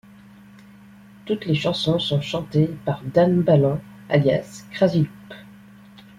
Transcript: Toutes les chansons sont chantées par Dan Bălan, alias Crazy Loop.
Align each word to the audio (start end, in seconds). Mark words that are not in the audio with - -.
Toutes 1.27 1.45
les 1.45 1.53
chansons 1.53 1.99
sont 1.99 2.21
chantées 2.21 2.71
par 2.85 3.03
Dan 3.03 3.43
Bălan, 3.43 3.79
alias 4.09 4.65
Crazy 4.71 5.01
Loop. 5.01 5.35